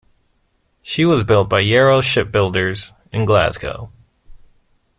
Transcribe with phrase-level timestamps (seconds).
[0.81, 3.91] She was built by Yarrow Shipbuilders in Glasgow.